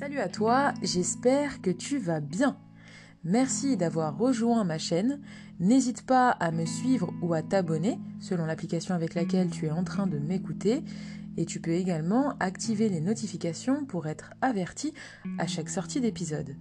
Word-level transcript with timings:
Salut 0.00 0.20
à 0.20 0.28
toi, 0.28 0.72
j'espère 0.80 1.60
que 1.60 1.70
tu 1.70 1.98
vas 1.98 2.20
bien. 2.20 2.56
Merci 3.22 3.76
d'avoir 3.76 4.16
rejoint 4.16 4.64
ma 4.64 4.78
chaîne. 4.78 5.20
N'hésite 5.58 6.06
pas 6.06 6.30
à 6.30 6.52
me 6.52 6.64
suivre 6.64 7.12
ou 7.20 7.34
à 7.34 7.42
t'abonner 7.42 7.98
selon 8.18 8.46
l'application 8.46 8.94
avec 8.94 9.12
laquelle 9.12 9.50
tu 9.50 9.66
es 9.66 9.70
en 9.70 9.84
train 9.84 10.06
de 10.06 10.18
m'écouter. 10.18 10.82
Et 11.36 11.44
tu 11.44 11.60
peux 11.60 11.72
également 11.72 12.34
activer 12.40 12.88
les 12.88 13.02
notifications 13.02 13.84
pour 13.84 14.06
être 14.06 14.32
averti 14.40 14.94
à 15.38 15.46
chaque 15.46 15.68
sortie 15.68 16.00
d'épisode. 16.00 16.56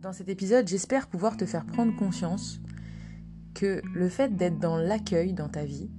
Dans 0.00 0.14
cet 0.14 0.30
épisode, 0.30 0.66
j'espère 0.66 1.08
pouvoir 1.08 1.36
te 1.36 1.44
faire 1.44 1.66
prendre 1.66 1.94
conscience 1.94 2.62
que 3.52 3.82
le 3.92 4.08
fait 4.08 4.36
d'être 4.36 4.58
dans 4.58 4.78
l'accueil 4.78 5.34
dans 5.34 5.50
ta 5.50 5.66
vie, 5.66 5.90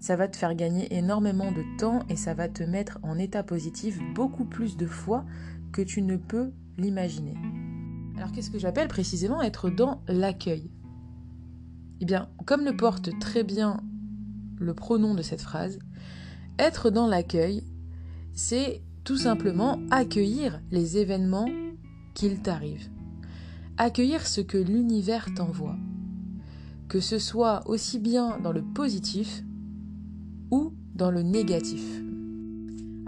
ça 0.00 0.16
va 0.16 0.28
te 0.28 0.36
faire 0.36 0.54
gagner 0.54 0.94
énormément 0.96 1.52
de 1.52 1.62
temps 1.78 2.00
et 2.08 2.16
ça 2.16 2.34
va 2.34 2.48
te 2.48 2.62
mettre 2.62 2.98
en 3.02 3.18
état 3.18 3.42
positif 3.42 3.98
beaucoup 4.14 4.44
plus 4.44 4.76
de 4.76 4.86
fois 4.86 5.24
que 5.72 5.82
tu 5.82 6.02
ne 6.02 6.16
peux 6.16 6.52
l'imaginer. 6.78 7.34
Alors 8.16 8.32
qu'est-ce 8.32 8.50
que 8.50 8.58
j'appelle 8.58 8.88
précisément 8.88 9.42
être 9.42 9.70
dans 9.70 10.02
l'accueil? 10.08 10.70
Eh 12.00 12.04
bien, 12.04 12.28
comme 12.46 12.64
le 12.64 12.76
porte 12.76 13.10
très 13.18 13.44
bien 13.44 13.80
le 14.58 14.74
pronom 14.74 15.14
de 15.14 15.22
cette 15.22 15.40
phrase, 15.40 15.78
être 16.58 16.90
dans 16.90 17.06
l'accueil, 17.06 17.64
c'est 18.32 18.82
tout 19.04 19.16
simplement 19.16 19.78
accueillir 19.90 20.60
les 20.70 20.98
événements 20.98 21.48
qu'il 22.14 22.40
t'arrive. 22.40 22.90
Accueillir 23.78 24.26
ce 24.26 24.40
que 24.40 24.58
l'univers 24.58 25.28
t'envoie. 25.34 25.76
Que 26.88 27.00
ce 27.00 27.18
soit 27.18 27.62
aussi 27.66 27.98
bien 27.98 28.38
dans 28.38 28.52
le 28.52 28.62
positif 28.62 29.42
ou 30.50 30.74
dans 30.94 31.10
le 31.10 31.22
négatif. 31.22 32.02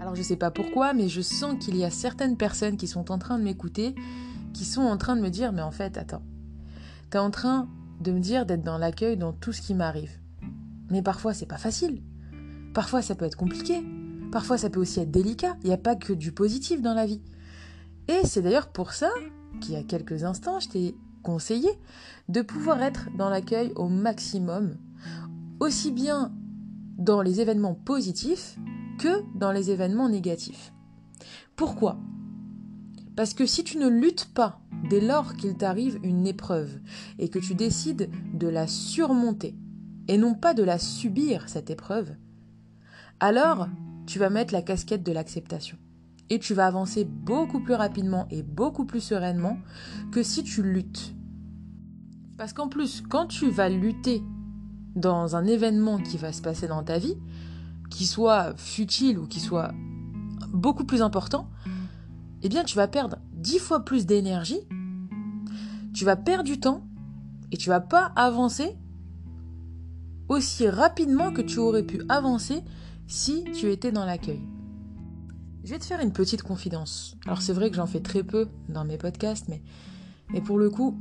Alors 0.03 0.15
je 0.15 0.21
sais 0.21 0.35
pas 0.35 0.51
pourquoi, 0.51 0.93
mais 0.93 1.07
je 1.07 1.21
sens 1.21 1.55
qu'il 1.63 1.77
y 1.77 1.85
a 1.85 1.89
certaines 1.89 2.35
personnes 2.35 2.75
qui 2.75 2.87
sont 2.87 3.09
en 3.09 3.17
train 3.17 3.39
de 3.39 3.43
m'écouter, 3.45 3.95
qui 4.51 4.65
sont 4.65 4.81
en 4.81 4.97
train 4.97 5.15
de 5.15 5.21
me 5.21 5.29
dire, 5.29 5.53
mais 5.53 5.61
en 5.61 5.71
fait, 5.71 5.97
attends, 5.97 6.23
t'es 7.09 7.19
en 7.19 7.31
train 7.31 7.69
de 8.01 8.11
me 8.11 8.19
dire 8.19 8.45
d'être 8.45 8.63
dans 8.63 8.77
l'accueil 8.77 9.15
dans 9.15 9.31
tout 9.31 9.53
ce 9.53 9.61
qui 9.61 9.73
m'arrive. 9.73 10.11
Mais 10.89 11.01
parfois 11.01 11.33
c'est 11.33 11.45
pas 11.45 11.57
facile. 11.57 12.03
Parfois 12.73 13.01
ça 13.01 13.15
peut 13.15 13.23
être 13.23 13.37
compliqué. 13.37 13.81
Parfois 14.29 14.57
ça 14.57 14.69
peut 14.69 14.81
aussi 14.81 14.99
être 14.99 15.09
délicat. 15.09 15.55
Il 15.63 15.67
n'y 15.67 15.73
a 15.73 15.77
pas 15.77 15.95
que 15.95 16.11
du 16.11 16.33
positif 16.33 16.81
dans 16.81 16.93
la 16.93 17.05
vie. 17.05 17.21
Et 18.09 18.25
c'est 18.25 18.41
d'ailleurs 18.41 18.67
pour 18.67 18.91
ça 18.91 19.09
qu'il 19.61 19.73
y 19.73 19.77
a 19.77 19.83
quelques 19.83 20.25
instants, 20.25 20.59
je 20.59 20.67
t'ai 20.67 20.97
conseillé 21.21 21.69
de 22.27 22.41
pouvoir 22.41 22.83
être 22.83 23.07
dans 23.17 23.29
l'accueil 23.29 23.71
au 23.77 23.87
maximum, 23.87 24.75
aussi 25.61 25.93
bien 25.93 26.33
dans 26.97 27.21
les 27.21 27.39
événements 27.39 27.73
positifs 27.73 28.57
dans 29.35 29.51
les 29.51 29.71
événements 29.71 30.09
négatifs. 30.09 30.73
Pourquoi? 31.55 31.99
Parce 33.15 33.33
que 33.33 33.45
si 33.45 33.63
tu 33.63 33.77
ne 33.77 33.87
luttes 33.87 34.29
pas 34.33 34.59
dès 34.89 35.01
lors 35.01 35.35
qu'il 35.35 35.55
t'arrive 35.55 35.99
une 36.03 36.25
épreuve 36.25 36.79
et 37.19 37.29
que 37.29 37.39
tu 37.39 37.55
décides 37.55 38.09
de 38.33 38.47
la 38.47 38.67
surmonter 38.67 39.55
et 40.07 40.17
non 40.17 40.33
pas 40.33 40.53
de 40.53 40.63
la 40.63 40.79
subir, 40.79 41.47
cette 41.47 41.69
épreuve, 41.69 42.15
alors 43.19 43.67
tu 44.05 44.19
vas 44.19 44.29
mettre 44.29 44.53
la 44.53 44.61
casquette 44.61 45.03
de 45.03 45.11
l'acceptation. 45.11 45.77
Et 46.29 46.39
tu 46.39 46.53
vas 46.53 46.67
avancer 46.67 47.03
beaucoup 47.03 47.59
plus 47.59 47.75
rapidement 47.75 48.27
et 48.31 48.43
beaucoup 48.43 48.85
plus 48.85 49.01
sereinement 49.01 49.57
que 50.11 50.23
si 50.23 50.43
tu 50.43 50.63
luttes. 50.63 51.13
Parce 52.37 52.53
qu'en 52.53 52.67
plus, 52.67 53.01
quand 53.01 53.27
tu 53.27 53.49
vas 53.49 53.69
lutter 53.69 54.23
dans 54.95 55.35
un 55.35 55.45
événement 55.45 55.99
qui 55.99 56.17
va 56.17 56.31
se 56.31 56.41
passer 56.41 56.67
dans 56.67 56.83
ta 56.83 56.97
vie, 56.97 57.17
qui 57.93 58.07
soit 58.07 58.57
futile 58.57 59.19
ou 59.19 59.27
qui 59.27 59.39
soit 59.39 59.71
beaucoup 60.51 60.83
plus 60.83 61.01
important, 61.01 61.49
eh 62.41 62.49
bien 62.49 62.63
tu 62.63 62.75
vas 62.75 62.87
perdre 62.87 63.17
dix 63.31 63.59
fois 63.59 63.85
plus 63.85 64.05
d'énergie, 64.05 64.59
tu 65.93 66.03
vas 66.03 66.15
perdre 66.15 66.43
du 66.43 66.59
temps 66.59 66.87
et 67.51 67.57
tu 67.57 67.69
vas 67.69 67.79
pas 67.79 68.11
avancer 68.15 68.75
aussi 70.27 70.67
rapidement 70.67 71.31
que 71.31 71.41
tu 71.41 71.59
aurais 71.59 71.83
pu 71.83 72.01
avancer 72.09 72.63
si 73.05 73.43
tu 73.53 73.71
étais 73.71 73.91
dans 73.91 74.05
l'accueil. 74.05 74.41
Je 75.63 75.69
vais 75.69 75.79
te 75.79 75.85
faire 75.85 76.01
une 76.01 76.11
petite 76.11 76.41
confidence. 76.41 77.15
Alors 77.25 77.41
c'est 77.41 77.53
vrai 77.53 77.69
que 77.69 77.75
j'en 77.75 77.85
fais 77.85 78.01
très 78.01 78.23
peu 78.23 78.47
dans 78.69 78.85
mes 78.85 78.97
podcasts, 78.97 79.47
mais, 79.49 79.61
mais 80.31 80.41
pour 80.41 80.57
le 80.57 80.69
coup, 80.69 80.97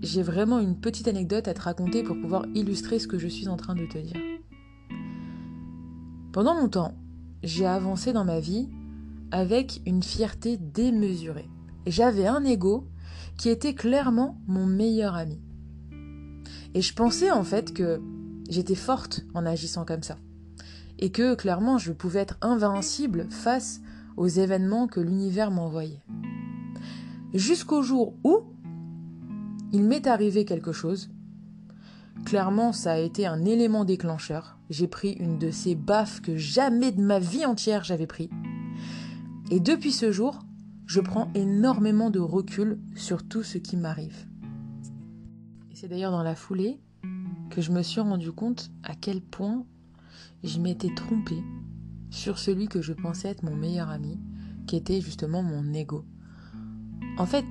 j'ai 0.00 0.22
vraiment 0.22 0.60
une 0.60 0.78
petite 0.78 1.08
anecdote 1.08 1.48
à 1.48 1.54
te 1.54 1.60
raconter 1.60 2.04
pour 2.04 2.16
pouvoir 2.20 2.46
illustrer 2.54 2.98
ce 2.98 3.08
que 3.08 3.18
je 3.18 3.28
suis 3.28 3.48
en 3.48 3.56
train 3.56 3.74
de 3.74 3.86
te 3.86 3.98
dire. 3.98 4.16
Pendant 6.36 6.52
longtemps, 6.52 6.92
j'ai 7.42 7.64
avancé 7.64 8.12
dans 8.12 8.26
ma 8.26 8.40
vie 8.40 8.68
avec 9.30 9.80
une 9.86 10.02
fierté 10.02 10.58
démesurée. 10.58 11.48
Et 11.86 11.90
j'avais 11.90 12.26
un 12.26 12.44
ego 12.44 12.86
qui 13.38 13.48
était 13.48 13.72
clairement 13.72 14.38
mon 14.46 14.66
meilleur 14.66 15.14
ami. 15.14 15.40
Et 16.74 16.82
je 16.82 16.92
pensais 16.92 17.30
en 17.30 17.42
fait 17.42 17.72
que 17.72 18.02
j'étais 18.50 18.74
forte 18.74 19.24
en 19.32 19.46
agissant 19.46 19.86
comme 19.86 20.02
ça. 20.02 20.18
Et 20.98 21.10
que 21.10 21.34
clairement 21.36 21.78
je 21.78 21.90
pouvais 21.92 22.20
être 22.20 22.36
invincible 22.42 23.28
face 23.30 23.80
aux 24.18 24.28
événements 24.28 24.88
que 24.88 25.00
l'univers 25.00 25.50
m'envoyait. 25.50 26.02
Jusqu'au 27.32 27.80
jour 27.80 28.12
où 28.24 28.42
il 29.72 29.84
m'est 29.84 30.06
arrivé 30.06 30.44
quelque 30.44 30.72
chose 30.72 31.08
Clairement, 32.26 32.72
ça 32.72 32.94
a 32.94 32.98
été 32.98 33.24
un 33.24 33.44
élément 33.44 33.84
déclencheur. 33.84 34.58
J'ai 34.68 34.88
pris 34.88 35.12
une 35.12 35.38
de 35.38 35.52
ces 35.52 35.76
baffes 35.76 36.20
que 36.20 36.36
jamais 36.36 36.90
de 36.90 37.00
ma 37.00 37.20
vie 37.20 37.46
entière 37.46 37.84
j'avais 37.84 38.08
pris. 38.08 38.30
Et 39.52 39.60
depuis 39.60 39.92
ce 39.92 40.10
jour, 40.10 40.40
je 40.86 41.00
prends 41.00 41.30
énormément 41.36 42.10
de 42.10 42.18
recul 42.18 42.80
sur 42.96 43.22
tout 43.22 43.44
ce 43.44 43.58
qui 43.58 43.76
m'arrive. 43.76 44.26
Et 45.70 45.76
c'est 45.76 45.86
d'ailleurs 45.86 46.10
dans 46.10 46.24
la 46.24 46.34
foulée 46.34 46.80
que 47.50 47.60
je 47.60 47.70
me 47.70 47.82
suis 47.82 48.00
rendu 48.00 48.32
compte 48.32 48.72
à 48.82 48.96
quel 48.96 49.20
point 49.20 49.64
je 50.42 50.58
m'étais 50.58 50.92
trompée 50.96 51.44
sur 52.10 52.40
celui 52.40 52.66
que 52.66 52.82
je 52.82 52.92
pensais 52.92 53.28
être 53.28 53.44
mon 53.44 53.54
meilleur 53.54 53.88
ami, 53.88 54.18
qui 54.66 54.74
était 54.74 55.00
justement 55.00 55.44
mon 55.44 55.72
ego. 55.72 56.04
En 57.18 57.26
fait, 57.26 57.46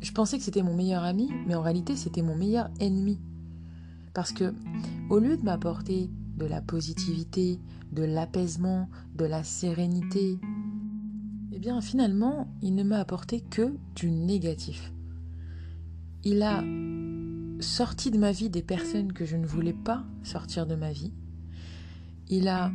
je 0.00 0.12
pensais 0.12 0.38
que 0.38 0.44
c'était 0.44 0.62
mon 0.62 0.76
meilleur 0.76 1.02
ami, 1.02 1.32
mais 1.48 1.56
en 1.56 1.62
réalité 1.62 1.96
c'était 1.96 2.22
mon 2.22 2.36
meilleur 2.36 2.70
ennemi. 2.78 3.18
Parce 4.18 4.32
que, 4.32 4.52
au 5.10 5.20
lieu 5.20 5.36
de 5.36 5.44
m'apporter 5.44 6.10
de 6.38 6.44
la 6.44 6.60
positivité, 6.60 7.60
de 7.92 8.02
l'apaisement, 8.02 8.88
de 9.14 9.24
la 9.24 9.44
sérénité, 9.44 10.40
eh 11.52 11.58
bien 11.60 11.80
finalement, 11.80 12.52
il 12.60 12.74
ne 12.74 12.82
m'a 12.82 12.98
apporté 12.98 13.42
que 13.42 13.76
du 13.94 14.10
négatif. 14.10 14.92
Il 16.24 16.42
a 16.42 16.64
sorti 17.60 18.10
de 18.10 18.18
ma 18.18 18.32
vie 18.32 18.50
des 18.50 18.60
personnes 18.60 19.12
que 19.12 19.24
je 19.24 19.36
ne 19.36 19.46
voulais 19.46 19.72
pas 19.72 20.04
sortir 20.24 20.66
de 20.66 20.74
ma 20.74 20.90
vie. 20.90 21.12
Il 22.28 22.48
a 22.48 22.72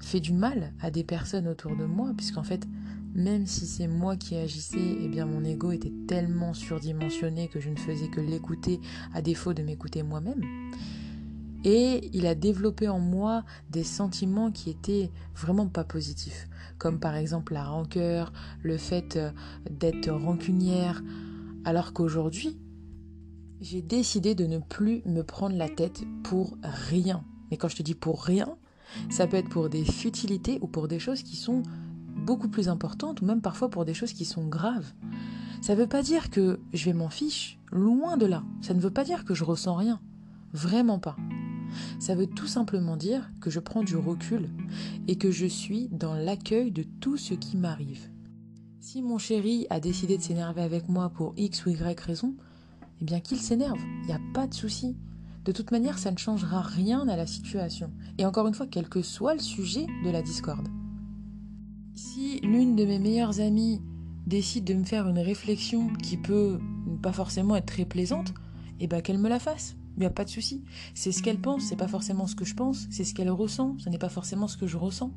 fait 0.00 0.18
du 0.18 0.32
mal 0.32 0.72
à 0.80 0.90
des 0.90 1.04
personnes 1.04 1.46
autour 1.46 1.76
de 1.76 1.84
moi, 1.84 2.12
puisqu'en 2.16 2.42
fait, 2.42 2.66
même 3.16 3.46
si 3.46 3.66
c'est 3.66 3.88
moi 3.88 4.16
qui 4.16 4.36
agissais, 4.36 4.98
eh 5.00 5.08
bien 5.08 5.24
mon 5.24 5.42
ego 5.42 5.72
était 5.72 5.92
tellement 6.06 6.52
surdimensionné 6.52 7.48
que 7.48 7.60
je 7.60 7.70
ne 7.70 7.76
faisais 7.76 8.08
que 8.08 8.20
l'écouter 8.20 8.78
à 9.14 9.22
défaut 9.22 9.54
de 9.54 9.62
m'écouter 9.62 10.02
moi-même. 10.02 10.42
Et 11.64 12.10
il 12.12 12.26
a 12.26 12.34
développé 12.34 12.88
en 12.88 13.00
moi 13.00 13.42
des 13.70 13.84
sentiments 13.84 14.52
qui 14.52 14.68
étaient 14.68 15.10
vraiment 15.34 15.66
pas 15.66 15.82
positifs, 15.82 16.46
comme 16.76 17.00
par 17.00 17.16
exemple 17.16 17.54
la 17.54 17.64
rancœur, 17.64 18.32
le 18.62 18.76
fait 18.76 19.16
euh, 19.16 19.30
d'être 19.70 20.10
rancunière, 20.10 21.02
alors 21.64 21.94
qu'aujourd'hui, 21.94 22.58
j'ai 23.62 23.80
décidé 23.80 24.34
de 24.34 24.44
ne 24.44 24.58
plus 24.58 25.02
me 25.06 25.22
prendre 25.22 25.56
la 25.56 25.70
tête 25.70 26.04
pour 26.22 26.58
rien. 26.62 27.24
Mais 27.50 27.56
quand 27.56 27.68
je 27.68 27.76
te 27.76 27.82
dis 27.82 27.94
pour 27.94 28.22
rien, 28.22 28.56
ça 29.08 29.26
peut 29.26 29.38
être 29.38 29.48
pour 29.48 29.70
des 29.70 29.84
futilités 29.84 30.58
ou 30.60 30.66
pour 30.66 30.86
des 30.86 30.98
choses 30.98 31.22
qui 31.22 31.36
sont 31.36 31.62
beaucoup 32.26 32.48
plus 32.48 32.68
importantes, 32.68 33.22
ou 33.22 33.24
même 33.24 33.40
parfois 33.40 33.70
pour 33.70 33.84
des 33.84 33.94
choses 33.94 34.12
qui 34.12 34.24
sont 34.24 34.46
graves. 34.46 34.92
Ça 35.62 35.74
ne 35.74 35.80
veut 35.80 35.86
pas 35.86 36.02
dire 36.02 36.28
que 36.28 36.60
je 36.74 36.84
vais 36.84 36.92
m'en 36.92 37.08
fiche, 37.08 37.58
loin 37.72 38.16
de 38.16 38.26
là. 38.26 38.42
Ça 38.60 38.74
ne 38.74 38.80
veut 38.80 38.90
pas 38.90 39.04
dire 39.04 39.24
que 39.24 39.32
je 39.34 39.44
ressens 39.44 39.76
rien. 39.76 40.00
Vraiment 40.52 40.98
pas. 40.98 41.16
Ça 41.98 42.14
veut 42.14 42.26
tout 42.26 42.46
simplement 42.46 42.96
dire 42.96 43.30
que 43.40 43.50
je 43.50 43.60
prends 43.60 43.82
du 43.82 43.96
recul 43.96 44.48
et 45.08 45.16
que 45.16 45.30
je 45.30 45.46
suis 45.46 45.88
dans 45.88 46.14
l'accueil 46.14 46.70
de 46.70 46.82
tout 46.82 47.16
ce 47.16 47.34
qui 47.34 47.56
m'arrive. 47.56 48.10
Si 48.80 49.02
mon 49.02 49.18
chéri 49.18 49.66
a 49.70 49.80
décidé 49.80 50.16
de 50.16 50.22
s'énerver 50.22 50.62
avec 50.62 50.88
moi 50.88 51.10
pour 51.10 51.32
X 51.36 51.66
ou 51.66 51.70
Y 51.70 52.00
raison, 52.00 52.34
eh 53.00 53.04
bien 53.04 53.20
qu'il 53.20 53.38
s'énerve, 53.38 53.80
il 54.02 54.06
n'y 54.06 54.12
a 54.12 54.20
pas 54.34 54.46
de 54.46 54.54
souci. 54.54 54.96
De 55.44 55.52
toute 55.52 55.70
manière, 55.70 55.98
ça 55.98 56.10
ne 56.10 56.18
changera 56.18 56.60
rien 56.60 57.06
à 57.08 57.16
la 57.16 57.26
situation. 57.26 57.92
Et 58.18 58.26
encore 58.26 58.48
une 58.48 58.54
fois, 58.54 58.66
quel 58.66 58.88
que 58.88 59.02
soit 59.02 59.34
le 59.34 59.40
sujet 59.40 59.86
de 60.04 60.10
la 60.10 60.22
discorde. 60.22 60.68
Si 62.16 62.40
l'une 62.40 62.76
de 62.76 62.86
mes 62.86 62.98
meilleures 62.98 63.40
amies 63.40 63.82
décide 64.26 64.64
de 64.64 64.72
me 64.72 64.84
faire 64.84 65.06
une 65.06 65.18
réflexion 65.18 65.92
qui 66.02 66.16
peut 66.16 66.58
pas 67.02 67.12
forcément 67.12 67.56
être 67.56 67.66
très 67.66 67.84
plaisante, 67.84 68.32
eh 68.80 68.86
ben 68.86 69.02
qu'elle 69.02 69.18
me 69.18 69.28
la 69.28 69.38
fasse. 69.38 69.76
Il 69.98 70.00
n'y 70.00 70.06
a 70.06 70.10
pas 70.10 70.24
de 70.24 70.30
souci. 70.30 70.64
C'est 70.94 71.12
ce 71.12 71.22
qu'elle 71.22 71.38
pense, 71.38 71.64
c'est 71.64 71.76
pas 71.76 71.88
forcément 71.88 72.26
ce 72.26 72.34
que 72.34 72.46
je 72.46 72.54
pense, 72.54 72.86
c'est 72.90 73.04
ce 73.04 73.12
qu'elle 73.12 73.28
ressent, 73.28 73.76
ce 73.76 73.90
n'est 73.90 73.98
pas 73.98 74.08
forcément 74.08 74.48
ce 74.48 74.56
que 74.56 74.66
je 74.66 74.78
ressens. 74.78 75.12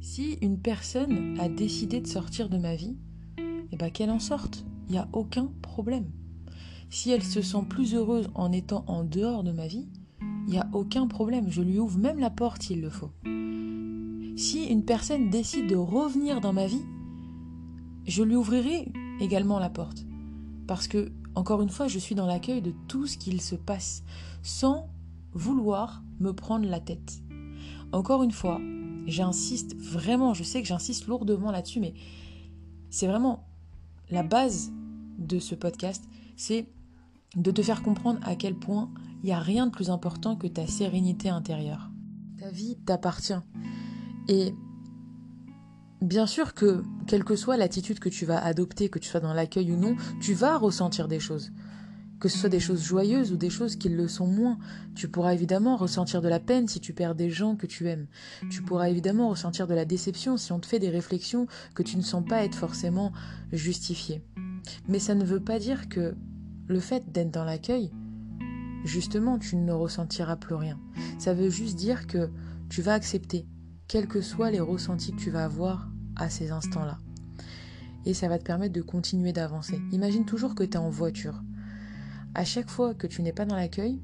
Si 0.00 0.36
une 0.42 0.58
personne 0.58 1.38
a 1.38 1.48
décidé 1.48 2.00
de 2.00 2.08
sortir 2.08 2.48
de 2.48 2.58
ma 2.58 2.74
vie, 2.74 2.96
eh 3.70 3.76
ben 3.76 3.92
qu'elle 3.92 4.10
en 4.10 4.18
sorte, 4.18 4.64
il 4.88 4.92
n'y 4.94 4.98
a 4.98 5.08
aucun 5.12 5.48
problème. 5.62 6.10
Si 6.90 7.12
elle 7.12 7.22
se 7.22 7.40
sent 7.40 7.66
plus 7.68 7.94
heureuse 7.94 8.30
en 8.34 8.50
étant 8.50 8.82
en 8.88 9.04
dehors 9.04 9.44
de 9.44 9.52
ma 9.52 9.68
vie, 9.68 9.86
il 10.48 10.54
n'y 10.54 10.58
a 10.58 10.68
aucun 10.72 11.06
problème, 11.06 11.52
je 11.52 11.62
lui 11.62 11.78
ouvre 11.78 12.00
même 12.00 12.18
la 12.18 12.30
porte 12.30 12.64
s'il 12.64 12.80
le 12.80 12.90
faut. 12.90 13.12
Si 14.36 14.64
une 14.64 14.84
personne 14.84 15.30
décide 15.30 15.68
de 15.68 15.76
revenir 15.76 16.40
dans 16.40 16.52
ma 16.52 16.66
vie, 16.66 16.84
je 18.06 18.22
lui 18.22 18.34
ouvrirai 18.34 18.90
également 19.20 19.58
la 19.58 19.70
porte. 19.70 20.04
Parce 20.66 20.88
que, 20.88 21.12
encore 21.34 21.62
une 21.62 21.68
fois, 21.68 21.88
je 21.88 21.98
suis 21.98 22.14
dans 22.14 22.26
l'accueil 22.26 22.62
de 22.62 22.72
tout 22.88 23.06
ce 23.06 23.18
qu'il 23.18 23.40
se 23.40 23.54
passe, 23.54 24.02
sans 24.42 24.88
vouloir 25.32 26.02
me 26.20 26.32
prendre 26.32 26.66
la 26.66 26.80
tête. 26.80 27.22
Encore 27.92 28.22
une 28.22 28.32
fois, 28.32 28.60
j'insiste 29.06 29.76
vraiment, 29.76 30.34
je 30.34 30.44
sais 30.44 30.62
que 30.62 30.68
j'insiste 30.68 31.06
lourdement 31.06 31.50
là-dessus, 31.50 31.80
mais 31.80 31.94
c'est 32.90 33.06
vraiment 33.06 33.44
la 34.10 34.22
base 34.22 34.72
de 35.18 35.38
ce 35.38 35.54
podcast, 35.54 36.04
c'est 36.36 36.66
de 37.36 37.50
te 37.50 37.62
faire 37.62 37.82
comprendre 37.82 38.20
à 38.22 38.36
quel 38.36 38.54
point 38.54 38.90
il 39.22 39.26
n'y 39.26 39.32
a 39.32 39.40
rien 39.40 39.66
de 39.66 39.72
plus 39.72 39.90
important 39.90 40.36
que 40.36 40.46
ta 40.46 40.66
sérénité 40.66 41.28
intérieure. 41.28 41.90
Ta 42.38 42.50
vie 42.50 42.76
t'appartient. 42.84 43.40
Et 44.28 44.54
bien 46.00 46.26
sûr 46.26 46.54
que, 46.54 46.82
quelle 47.06 47.24
que 47.24 47.36
soit 47.36 47.56
l'attitude 47.56 47.98
que 47.98 48.08
tu 48.08 48.26
vas 48.26 48.42
adopter, 48.42 48.88
que 48.88 48.98
tu 48.98 49.08
sois 49.08 49.20
dans 49.20 49.34
l'accueil 49.34 49.72
ou 49.72 49.76
non, 49.76 49.96
tu 50.20 50.34
vas 50.34 50.56
ressentir 50.56 51.08
des 51.08 51.20
choses. 51.20 51.52
Que 52.20 52.28
ce 52.28 52.38
soit 52.38 52.48
des 52.48 52.60
choses 52.60 52.84
joyeuses 52.84 53.32
ou 53.32 53.36
des 53.36 53.50
choses 53.50 53.74
qui 53.74 53.88
le 53.88 54.06
sont 54.06 54.28
moins. 54.28 54.58
Tu 54.94 55.08
pourras 55.08 55.34
évidemment 55.34 55.76
ressentir 55.76 56.22
de 56.22 56.28
la 56.28 56.38
peine 56.38 56.68
si 56.68 56.78
tu 56.78 56.92
perds 56.92 57.16
des 57.16 57.30
gens 57.30 57.56
que 57.56 57.66
tu 57.66 57.88
aimes. 57.88 58.06
Tu 58.48 58.62
pourras 58.62 58.88
évidemment 58.88 59.28
ressentir 59.28 59.66
de 59.66 59.74
la 59.74 59.84
déception 59.84 60.36
si 60.36 60.52
on 60.52 60.60
te 60.60 60.66
fait 60.66 60.78
des 60.78 60.90
réflexions 60.90 61.46
que 61.74 61.82
tu 61.82 61.96
ne 61.96 62.02
sens 62.02 62.24
pas 62.24 62.44
être 62.44 62.54
forcément 62.54 63.12
justifiées. 63.50 64.22
Mais 64.88 65.00
ça 65.00 65.16
ne 65.16 65.24
veut 65.24 65.40
pas 65.40 65.58
dire 65.58 65.88
que 65.88 66.14
le 66.68 66.80
fait 66.80 67.10
d'être 67.10 67.32
dans 67.32 67.44
l'accueil, 67.44 67.90
justement, 68.84 69.38
tu 69.38 69.56
ne 69.56 69.72
ressentiras 69.72 70.36
plus 70.36 70.54
rien. 70.54 70.78
Ça 71.18 71.34
veut 71.34 71.50
juste 71.50 71.76
dire 71.76 72.06
que 72.06 72.30
tu 72.68 72.82
vas 72.82 72.94
accepter, 72.94 73.46
quels 73.92 74.08
que 74.08 74.22
soient 74.22 74.50
les 74.50 74.58
ressentis 74.58 75.12
que 75.12 75.20
tu 75.20 75.28
vas 75.28 75.44
avoir 75.44 75.86
à 76.16 76.30
ces 76.30 76.50
instants-là. 76.50 76.96
Et 78.06 78.14
ça 78.14 78.26
va 78.26 78.38
te 78.38 78.42
permettre 78.42 78.72
de 78.72 78.80
continuer 78.80 79.34
d'avancer. 79.34 79.78
Imagine 79.92 80.24
toujours 80.24 80.54
que 80.54 80.62
tu 80.62 80.70
es 80.70 80.76
en 80.78 80.88
voiture. 80.88 81.42
À 82.34 82.42
chaque 82.46 82.70
fois 82.70 82.94
que 82.94 83.06
tu 83.06 83.20
n'es 83.20 83.34
pas 83.34 83.44
dans 83.44 83.54
l'accueil, 83.54 84.00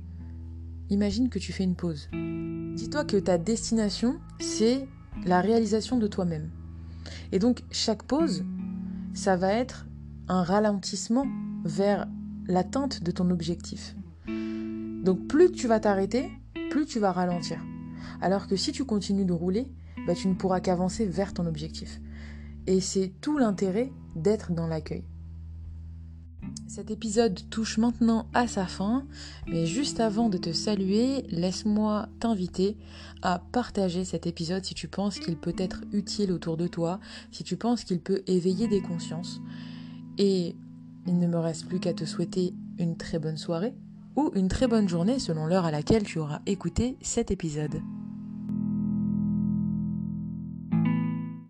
imagine 0.90 1.30
que 1.30 1.38
tu 1.38 1.54
fais 1.54 1.64
une 1.64 1.74
pause. 1.74 2.10
Dis-toi 2.12 3.06
que 3.06 3.16
ta 3.16 3.38
destination, 3.38 4.20
c'est 4.40 4.86
la 5.24 5.40
réalisation 5.40 5.96
de 5.96 6.06
toi-même. 6.06 6.50
Et 7.32 7.38
donc, 7.38 7.62
chaque 7.70 8.02
pause, 8.02 8.44
ça 9.14 9.36
va 9.36 9.54
être 9.54 9.86
un 10.28 10.42
ralentissement 10.42 11.26
vers 11.64 12.06
l'atteinte 12.46 13.02
de 13.02 13.10
ton 13.10 13.30
objectif. 13.30 13.96
Donc 14.26 15.26
plus 15.28 15.50
tu 15.50 15.66
vas 15.66 15.80
t'arrêter, 15.80 16.30
plus 16.70 16.84
tu 16.84 16.98
vas 16.98 17.12
ralentir. 17.12 17.58
Alors 18.20 18.46
que 18.46 18.56
si 18.56 18.72
tu 18.72 18.84
continues 18.84 19.24
de 19.24 19.32
rouler, 19.32 19.68
bah, 20.06 20.14
tu 20.14 20.28
ne 20.28 20.34
pourras 20.34 20.60
qu'avancer 20.60 21.06
vers 21.06 21.34
ton 21.34 21.46
objectif. 21.46 22.00
Et 22.66 22.80
c'est 22.80 23.12
tout 23.20 23.38
l'intérêt 23.38 23.92
d'être 24.14 24.52
dans 24.52 24.66
l'accueil. 24.66 25.04
Cet 26.66 26.90
épisode 26.90 27.48
touche 27.50 27.78
maintenant 27.78 28.26
à 28.34 28.46
sa 28.46 28.66
fin, 28.66 29.06
mais 29.48 29.66
juste 29.66 30.00
avant 30.00 30.28
de 30.28 30.36
te 30.36 30.52
saluer, 30.52 31.22
laisse-moi 31.30 32.08
t'inviter 32.20 32.76
à 33.22 33.38
partager 33.38 34.04
cet 34.04 34.26
épisode 34.26 34.64
si 34.64 34.74
tu 34.74 34.86
penses 34.86 35.18
qu'il 35.18 35.36
peut 35.36 35.54
être 35.56 35.80
utile 35.92 36.30
autour 36.30 36.56
de 36.56 36.66
toi, 36.66 37.00
si 37.32 37.42
tu 37.42 37.56
penses 37.56 37.84
qu'il 37.84 38.00
peut 38.00 38.22
éveiller 38.26 38.68
des 38.68 38.82
consciences. 38.82 39.40
Et 40.18 40.56
il 41.06 41.18
ne 41.18 41.26
me 41.26 41.38
reste 41.38 41.66
plus 41.66 41.80
qu'à 41.80 41.94
te 41.94 42.04
souhaiter 42.04 42.54
une 42.78 42.96
très 42.96 43.18
bonne 43.18 43.38
soirée 43.38 43.74
ou 44.18 44.32
une 44.34 44.48
très 44.48 44.66
bonne 44.66 44.88
journée 44.88 45.20
selon 45.20 45.46
l'heure 45.46 45.64
à 45.64 45.70
laquelle 45.70 46.02
tu 46.02 46.18
auras 46.18 46.40
écouté 46.44 46.96
cet 47.02 47.30
épisode. 47.30 47.80